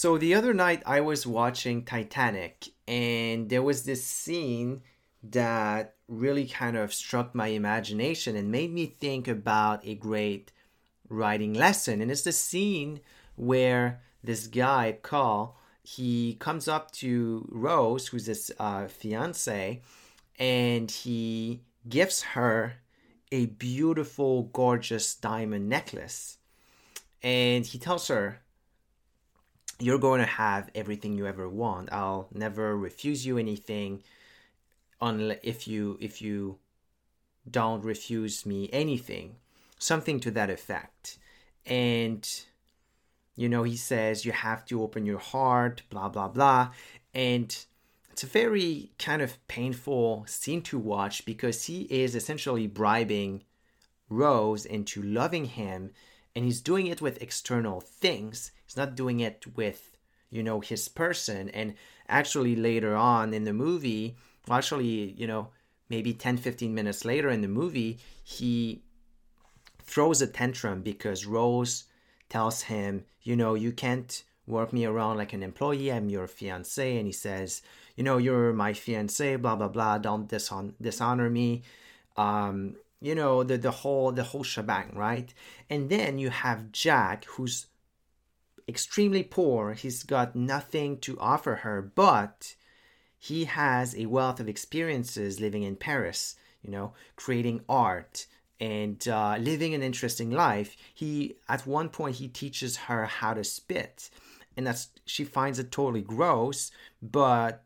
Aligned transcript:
So 0.00 0.16
the 0.16 0.32
other 0.32 0.54
night 0.54 0.84
I 0.86 1.00
was 1.00 1.26
watching 1.26 1.82
Titanic 1.82 2.68
and 2.86 3.48
there 3.48 3.64
was 3.64 3.82
this 3.82 4.04
scene 4.04 4.82
that 5.24 5.96
really 6.06 6.46
kind 6.46 6.76
of 6.76 6.94
struck 6.94 7.34
my 7.34 7.48
imagination 7.48 8.36
and 8.36 8.52
made 8.52 8.72
me 8.72 8.86
think 8.86 9.26
about 9.26 9.84
a 9.84 9.96
great 9.96 10.52
writing 11.08 11.52
lesson. 11.52 12.00
And 12.00 12.12
it's 12.12 12.22
the 12.22 12.30
scene 12.30 13.00
where 13.34 14.00
this 14.22 14.46
guy, 14.46 14.98
Cal, 15.02 15.56
he 15.82 16.34
comes 16.34 16.68
up 16.68 16.92
to 16.92 17.48
Rose, 17.50 18.06
who's 18.06 18.26
his 18.26 18.52
uh, 18.60 18.86
fiance, 18.86 19.82
and 20.38 20.88
he 20.88 21.62
gives 21.88 22.22
her 22.22 22.74
a 23.32 23.46
beautiful, 23.46 24.44
gorgeous 24.44 25.16
diamond 25.16 25.68
necklace. 25.68 26.38
And 27.20 27.66
he 27.66 27.80
tells 27.80 28.06
her, 28.06 28.42
you're 29.78 29.98
going 29.98 30.20
to 30.20 30.26
have 30.26 30.70
everything 30.74 31.16
you 31.16 31.26
ever 31.26 31.48
want. 31.48 31.92
I'll 31.92 32.28
never 32.32 32.76
refuse 32.76 33.24
you 33.24 33.38
anything 33.38 34.02
unless 35.00 35.38
if 35.42 35.68
you 35.68 35.96
if 36.00 36.20
you 36.20 36.58
don't 37.48 37.84
refuse 37.84 38.44
me 38.44 38.68
anything. 38.72 39.36
Something 39.78 40.20
to 40.20 40.30
that 40.32 40.50
effect. 40.50 41.18
And 41.64 42.28
you 43.36 43.48
know, 43.48 43.62
he 43.62 43.76
says 43.76 44.24
you 44.24 44.32
have 44.32 44.66
to 44.66 44.82
open 44.82 45.06
your 45.06 45.20
heart, 45.20 45.82
blah 45.90 46.08
blah 46.08 46.28
blah. 46.28 46.70
And 47.14 47.56
it's 48.10 48.24
a 48.24 48.26
very 48.26 48.90
kind 48.98 49.22
of 49.22 49.46
painful 49.46 50.24
scene 50.26 50.62
to 50.62 50.78
watch 50.78 51.24
because 51.24 51.66
he 51.66 51.82
is 51.82 52.16
essentially 52.16 52.66
bribing 52.66 53.44
Rose 54.10 54.64
into 54.64 55.02
loving 55.02 55.44
him 55.44 55.90
and 56.34 56.44
he's 56.44 56.60
doing 56.60 56.86
it 56.86 57.00
with 57.00 57.22
external 57.22 57.80
things. 57.80 58.52
He's 58.64 58.76
not 58.76 58.94
doing 58.94 59.20
it 59.20 59.44
with 59.56 59.96
you 60.30 60.42
know 60.42 60.60
his 60.60 60.88
person. 60.88 61.48
And 61.50 61.74
actually 62.08 62.56
later 62.56 62.94
on 62.96 63.34
in 63.34 63.44
the 63.44 63.52
movie 63.52 64.16
actually 64.50 65.14
you 65.16 65.26
know 65.26 65.48
maybe 65.90 66.14
10 66.14 66.38
15 66.38 66.74
minutes 66.74 67.04
later 67.04 67.28
in 67.28 67.42
the 67.42 67.48
movie 67.48 67.98
he 68.24 68.82
throws 69.82 70.22
a 70.22 70.26
tantrum 70.26 70.80
because 70.82 71.26
rose 71.26 71.84
tells 72.28 72.62
him 72.62 73.04
you 73.22 73.36
know 73.36 73.54
you 73.54 73.72
can't 73.72 74.24
work 74.46 74.72
me 74.72 74.86
around 74.86 75.18
like 75.18 75.34
an 75.34 75.42
employee. 75.42 75.92
I'm 75.92 76.08
your 76.08 76.26
fiance 76.26 76.96
and 76.96 77.06
he 77.06 77.12
says 77.12 77.62
you 77.96 78.04
know 78.04 78.16
you're 78.18 78.52
my 78.52 78.72
fiance 78.72 79.36
blah 79.36 79.56
blah 79.56 79.68
blah. 79.68 79.98
Don't 79.98 80.28
dishon- 80.28 80.74
dishonor 80.80 81.30
me. 81.30 81.62
Um, 82.16 82.76
you 83.00 83.14
know 83.14 83.42
the 83.42 83.58
the 83.58 83.70
whole 83.70 84.12
the 84.12 84.24
whole 84.24 84.42
shebang 84.42 84.92
right? 84.94 85.32
And 85.70 85.90
then 85.90 86.18
you 86.18 86.30
have 86.30 86.72
jack 86.72 87.24
who's 87.24 87.66
extremely 88.68 89.22
poor. 89.22 89.74
He's 89.74 90.02
got 90.02 90.36
nothing 90.36 90.98
to 91.00 91.18
offer 91.18 91.56
her 91.56 91.82
but 91.82 92.54
he 93.18 93.44
has 93.46 93.96
a 93.96 94.06
wealth 94.06 94.38
of 94.40 94.48
experiences 94.48 95.40
living 95.40 95.64
in 95.64 95.74
paris 95.74 96.36
you 96.62 96.70
know 96.70 96.92
creating 97.16 97.60
art 97.68 98.26
and 98.60 99.06
uh, 99.08 99.36
living 99.38 99.74
an 99.74 99.82
interesting 99.82 100.30
life. 100.30 100.76
He 100.94 101.36
at 101.48 101.66
one 101.66 101.88
point 101.88 102.16
he 102.16 102.28
teaches 102.28 102.76
her 102.76 103.06
how 103.06 103.34
to 103.34 103.44
spit 103.44 104.10
and 104.56 104.66
that's 104.66 104.88
she 105.06 105.24
finds 105.24 105.58
it 105.58 105.70
totally 105.70 106.02
gross 106.02 106.70
but 107.00 107.62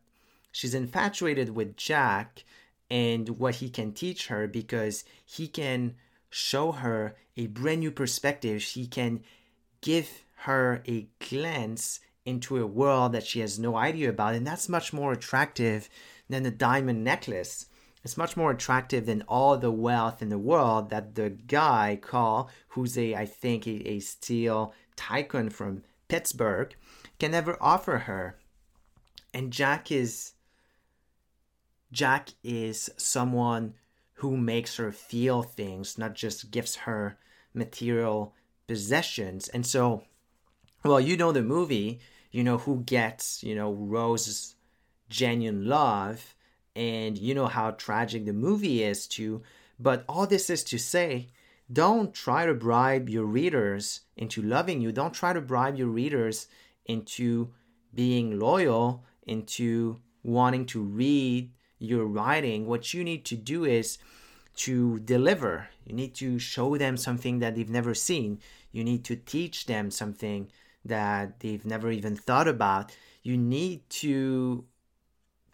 she's 0.50 0.74
infatuated 0.74 1.50
with 1.56 1.76
jack 1.76 2.44
and 2.92 3.30
what 3.38 3.54
he 3.54 3.70
can 3.70 3.90
teach 3.90 4.26
her 4.26 4.46
because 4.46 5.02
he 5.24 5.48
can 5.48 5.94
show 6.28 6.72
her 6.72 7.16
a 7.38 7.46
brand 7.46 7.80
new 7.80 7.90
perspective. 7.90 8.60
He 8.60 8.86
can 8.86 9.22
give 9.80 10.24
her 10.40 10.82
a 10.86 11.08
glance 11.18 12.00
into 12.26 12.58
a 12.58 12.66
world 12.66 13.12
that 13.12 13.24
she 13.24 13.40
has 13.40 13.58
no 13.58 13.76
idea 13.76 14.10
about. 14.10 14.34
And 14.34 14.46
that's 14.46 14.68
much 14.68 14.92
more 14.92 15.10
attractive 15.10 15.88
than 16.28 16.42
the 16.42 16.50
diamond 16.50 17.02
necklace. 17.02 17.64
It's 18.04 18.18
much 18.18 18.36
more 18.36 18.50
attractive 18.50 19.06
than 19.06 19.22
all 19.22 19.56
the 19.56 19.70
wealth 19.70 20.20
in 20.20 20.28
the 20.28 20.36
world 20.36 20.90
that 20.90 21.14
the 21.14 21.30
guy 21.30 21.98
Cal, 22.06 22.50
who's 22.68 22.98
a 22.98 23.14
I 23.14 23.24
think 23.24 23.66
a, 23.66 23.88
a 23.88 24.00
steel 24.00 24.74
tycoon 24.96 25.48
from 25.48 25.82
Pittsburgh, 26.08 26.74
can 27.18 27.32
ever 27.32 27.56
offer 27.58 28.00
her. 28.00 28.36
And 29.32 29.50
Jack 29.50 29.90
is 29.90 30.32
Jack 31.92 32.30
is 32.42 32.90
someone 32.96 33.74
who 34.14 34.36
makes 34.36 34.76
her 34.76 34.90
feel 34.90 35.42
things, 35.42 35.98
not 35.98 36.14
just 36.14 36.50
gives 36.50 36.76
her 36.76 37.18
material 37.54 38.34
possessions. 38.66 39.48
And 39.48 39.66
so, 39.66 40.04
well, 40.84 41.00
you 41.00 41.16
know 41.16 41.32
the 41.32 41.42
movie, 41.42 42.00
you 42.30 42.42
know 42.42 42.58
who 42.58 42.82
gets, 42.82 43.42
you 43.42 43.54
know, 43.54 43.72
Rose's 43.72 44.54
genuine 45.08 45.66
love, 45.66 46.34
and 46.74 47.18
you 47.18 47.34
know 47.34 47.46
how 47.46 47.72
tragic 47.72 48.24
the 48.24 48.32
movie 48.32 48.82
is 48.82 49.06
too. 49.06 49.42
But 49.78 50.04
all 50.08 50.26
this 50.26 50.48
is 50.48 50.64
to 50.64 50.78
say, 50.78 51.28
don't 51.70 52.14
try 52.14 52.46
to 52.46 52.54
bribe 52.54 53.08
your 53.08 53.24
readers 53.26 54.00
into 54.16 54.40
loving 54.42 54.80
you. 54.80 54.92
Don't 54.92 55.14
try 55.14 55.32
to 55.32 55.40
bribe 55.40 55.76
your 55.76 55.88
readers 55.88 56.46
into 56.86 57.52
being 57.94 58.38
loyal, 58.38 59.04
into 59.26 60.00
wanting 60.22 60.66
to 60.66 60.80
read 60.82 61.50
you're 61.82 62.06
writing, 62.06 62.66
what 62.66 62.94
you 62.94 63.02
need 63.02 63.24
to 63.26 63.36
do 63.36 63.64
is 63.64 63.98
to 64.54 65.00
deliver. 65.00 65.68
You 65.84 65.94
need 65.94 66.14
to 66.16 66.38
show 66.38 66.76
them 66.76 66.96
something 66.96 67.40
that 67.40 67.54
they've 67.54 67.68
never 67.68 67.94
seen. 67.94 68.38
You 68.70 68.84
need 68.84 69.04
to 69.04 69.16
teach 69.16 69.66
them 69.66 69.90
something 69.90 70.48
that 70.84 71.40
they've 71.40 71.64
never 71.64 71.90
even 71.90 72.16
thought 72.16 72.48
about. 72.48 72.92
You 73.22 73.36
need 73.36 73.88
to 73.90 74.64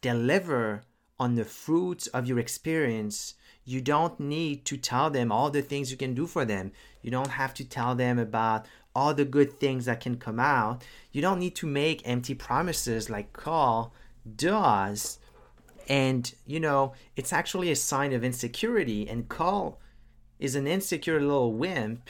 deliver 0.00 0.82
on 1.18 1.34
the 1.34 1.44
fruits 1.44 2.06
of 2.08 2.26
your 2.26 2.38
experience. 2.38 3.34
You 3.64 3.80
don't 3.80 4.18
need 4.20 4.64
to 4.66 4.76
tell 4.76 5.10
them 5.10 5.32
all 5.32 5.50
the 5.50 5.62
things 5.62 5.90
you 5.90 5.96
can 5.96 6.14
do 6.14 6.26
for 6.26 6.44
them. 6.44 6.72
You 7.02 7.10
don't 7.10 7.30
have 7.30 7.54
to 7.54 7.64
tell 7.64 7.94
them 7.94 8.18
about 8.18 8.66
all 8.94 9.14
the 9.14 9.24
good 9.24 9.58
things 9.60 9.86
that 9.86 10.00
can 10.00 10.16
come 10.16 10.40
out. 10.40 10.84
You 11.12 11.22
don't 11.22 11.38
need 11.38 11.56
to 11.56 11.66
make 11.66 12.06
empty 12.06 12.34
promises 12.34 13.08
like 13.08 13.32
Cal 13.32 13.92
does 14.36 15.18
and, 15.88 16.32
you 16.46 16.60
know, 16.60 16.92
it's 17.16 17.32
actually 17.32 17.70
a 17.70 17.76
sign 17.76 18.12
of 18.12 18.22
insecurity. 18.22 19.08
And 19.08 19.28
Cal 19.28 19.80
is 20.38 20.54
an 20.54 20.66
insecure 20.66 21.20
little 21.20 21.54
wimp. 21.54 22.08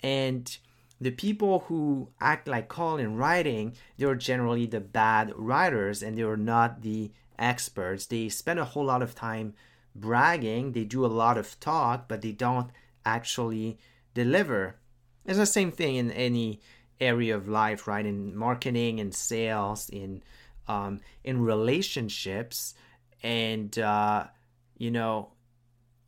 And 0.00 0.56
the 0.98 1.10
people 1.10 1.60
who 1.68 2.08
act 2.20 2.48
like 2.48 2.72
Cal 2.72 2.96
in 2.96 3.16
writing, 3.16 3.74
they're 3.98 4.14
generally 4.14 4.66
the 4.66 4.80
bad 4.80 5.32
writers 5.36 6.02
and 6.02 6.16
they're 6.16 6.36
not 6.38 6.80
the 6.80 7.12
experts. 7.38 8.06
They 8.06 8.30
spend 8.30 8.58
a 8.58 8.64
whole 8.64 8.86
lot 8.86 9.02
of 9.02 9.14
time 9.14 9.54
bragging, 9.94 10.72
they 10.72 10.84
do 10.84 11.04
a 11.04 11.08
lot 11.08 11.36
of 11.36 11.60
talk, 11.60 12.08
but 12.08 12.22
they 12.22 12.32
don't 12.32 12.70
actually 13.04 13.78
deliver. 14.14 14.76
It's 15.26 15.38
the 15.38 15.44
same 15.44 15.70
thing 15.70 15.96
in 15.96 16.10
any 16.12 16.60
area 16.98 17.36
of 17.36 17.46
life, 17.46 17.86
right? 17.86 18.06
In 18.06 18.34
marketing 18.34 19.00
and 19.00 19.14
sales, 19.14 19.90
in 19.90 20.22
um, 20.68 21.00
in 21.24 21.42
relationships, 21.42 22.74
and 23.22 23.78
uh, 23.78 24.26
you 24.76 24.90
know 24.90 25.30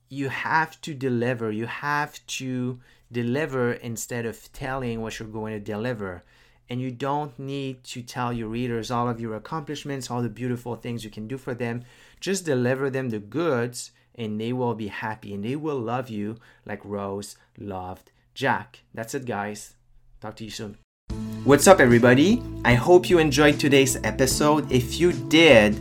you 0.08 0.28
have 0.28 0.80
to 0.82 0.94
deliver. 0.94 1.50
You 1.50 1.66
have 1.66 2.24
to 2.26 2.80
deliver 3.10 3.72
instead 3.72 4.26
of 4.26 4.52
telling 4.52 5.00
what 5.00 5.18
you're 5.18 5.28
going 5.28 5.52
to 5.54 5.60
deliver. 5.60 6.22
And 6.68 6.80
you 6.80 6.90
don't 6.90 7.38
need 7.38 7.84
to 7.84 8.02
tell 8.02 8.32
your 8.32 8.48
readers 8.48 8.90
all 8.90 9.08
of 9.08 9.20
your 9.20 9.34
accomplishments 9.34 10.10
all 10.10 10.22
the 10.22 10.28
beautiful 10.28 10.76
things 10.76 11.04
you 11.04 11.10
can 11.10 11.28
do 11.28 11.36
for 11.36 11.54
them. 11.54 11.84
Just 12.20 12.46
deliver 12.46 12.88
them 12.88 13.10
the 13.10 13.18
goods 13.18 13.90
and 14.14 14.40
they 14.40 14.52
will 14.52 14.74
be 14.74 14.88
happy 14.88 15.34
and 15.34 15.44
they 15.44 15.56
will 15.56 15.78
love 15.78 16.08
you 16.08 16.36
like 16.64 16.84
rose 16.84 17.36
loved 17.58 18.10
jack. 18.34 18.80
That's 18.94 19.14
it 19.14 19.26
guys. 19.26 19.74
Talk 20.20 20.36
to 20.36 20.44
you 20.44 20.50
soon. 20.50 20.78
What's 21.44 21.66
up, 21.66 21.80
everybody? 21.80 22.42
I 22.64 22.72
hope 22.72 23.10
you 23.10 23.18
enjoyed 23.18 23.60
today's 23.60 23.96
episode. 24.02 24.72
If 24.72 24.98
you 24.98 25.12
did, 25.12 25.78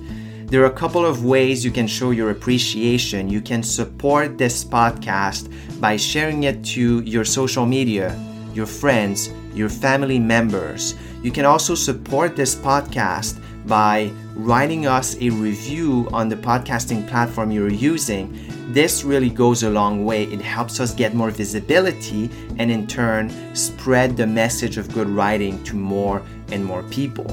there 0.53 0.61
are 0.61 0.67
a 0.67 0.71
couple 0.71 1.03
of 1.03 1.25
ways 1.25 1.65
you 1.65 1.71
can 1.71 1.87
show 1.87 2.11
your 2.11 2.29
appreciation. 2.29 3.27
You 3.27 3.41
can 3.41 3.63
support 3.63 4.37
this 4.37 4.63
podcast 4.63 5.49
by 5.81 5.97
sharing 5.97 6.43
it 6.43 6.63
to 6.75 6.99
your 6.99 7.25
social 7.25 7.65
media, 7.65 8.15
your 8.53 8.67
friends, 8.67 9.31
your 9.55 9.67
family 9.67 10.19
members. 10.19 10.93
You 11.23 11.31
can 11.31 11.45
also 11.45 11.73
support 11.73 12.35
this 12.35 12.53
podcast 12.53 13.41
by 13.65 14.11
writing 14.35 14.85
us 14.85 15.15
a 15.19 15.31
review 15.31 16.07
on 16.13 16.29
the 16.29 16.35
podcasting 16.35 17.09
platform 17.09 17.49
you're 17.49 17.71
using. 17.71 18.37
This 18.71 19.03
really 19.03 19.31
goes 19.31 19.63
a 19.63 19.71
long 19.71 20.05
way. 20.05 20.25
It 20.25 20.39
helps 20.39 20.79
us 20.79 20.93
get 20.93 21.15
more 21.15 21.31
visibility 21.31 22.29
and, 22.59 22.69
in 22.69 22.85
turn, 22.85 23.31
spread 23.55 24.15
the 24.15 24.27
message 24.27 24.77
of 24.77 24.93
good 24.93 25.09
writing 25.09 25.63
to 25.63 25.75
more 25.75 26.21
and 26.51 26.63
more 26.63 26.83
people. 26.83 27.25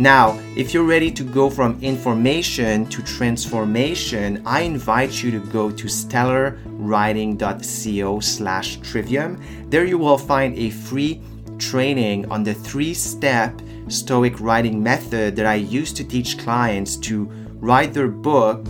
Now, 0.00 0.40
if 0.56 0.72
you're 0.72 0.84
ready 0.84 1.10
to 1.10 1.22
go 1.22 1.50
from 1.50 1.78
information 1.82 2.86
to 2.86 3.02
transformation, 3.02 4.42
I 4.46 4.62
invite 4.62 5.22
you 5.22 5.30
to 5.32 5.38
go 5.38 5.70
to 5.70 5.86
stellarwriting.co 5.88 8.20
slash 8.20 8.76
trivium. 8.76 9.38
There 9.68 9.84
you 9.84 9.98
will 9.98 10.16
find 10.16 10.56
a 10.56 10.70
free 10.70 11.20
training 11.58 12.32
on 12.32 12.42
the 12.42 12.54
three-step 12.54 13.60
Stoic 13.88 14.40
writing 14.40 14.82
method 14.82 15.36
that 15.36 15.44
I 15.44 15.56
use 15.56 15.92
to 15.92 16.02
teach 16.02 16.38
clients 16.38 16.96
to 16.96 17.26
write 17.60 17.92
their 17.92 18.08
book 18.08 18.66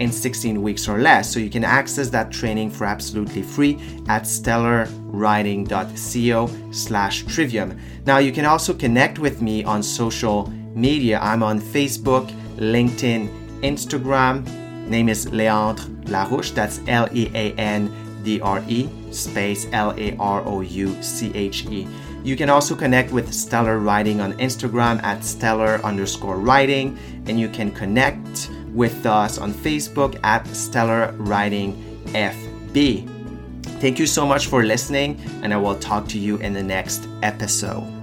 in 0.00 0.10
16 0.10 0.60
weeks 0.60 0.88
or 0.88 0.98
less. 0.98 1.32
So 1.32 1.38
you 1.38 1.50
can 1.50 1.62
access 1.62 2.10
that 2.10 2.32
training 2.32 2.70
for 2.70 2.86
absolutely 2.86 3.42
free 3.42 3.74
at 4.08 4.24
stellarwriting.co 4.24 6.72
slash 6.72 7.24
trivium. 7.26 7.78
Now 8.06 8.18
you 8.18 8.32
can 8.32 8.46
also 8.46 8.74
connect 8.74 9.18
with 9.18 9.40
me 9.40 9.62
on 9.62 9.82
social 9.82 10.50
media. 10.74 11.18
I'm 11.20 11.42
on 11.42 11.60
Facebook, 11.60 12.30
LinkedIn, 12.56 13.28
Instagram. 13.60 14.46
Name 14.88 15.08
is 15.08 15.26
Leandre 15.26 16.04
Larouche. 16.06 16.54
That's 16.54 16.80
L-E-A-N-D-R-E 16.88 18.88
space 19.12 19.66
L-A-R-O-U-C-H-E. 19.72 21.86
You 22.22 22.36
can 22.36 22.50
also 22.50 22.74
connect 22.74 23.12
with 23.12 23.32
Stellar 23.32 23.78
Writing 23.78 24.20
on 24.20 24.34
Instagram 24.34 25.02
at 25.02 25.24
stellar 25.24 25.80
underscore 25.82 26.36
writing, 26.36 26.98
and 27.26 27.40
you 27.40 27.48
can 27.48 27.70
connect 27.70 28.50
with 28.74 29.06
us 29.06 29.38
on 29.38 29.52
Facebook 29.52 30.18
at 30.22 30.46
Stellar 30.48 31.14
Writing 31.18 31.74
FB. 32.06 33.08
Thank 33.80 33.98
you 33.98 34.06
so 34.06 34.26
much 34.26 34.46
for 34.46 34.62
listening, 34.62 35.20
and 35.42 35.54
I 35.54 35.56
will 35.56 35.78
talk 35.78 36.06
to 36.08 36.18
you 36.18 36.36
in 36.38 36.52
the 36.52 36.62
next 36.62 37.08
episode. 37.22 37.99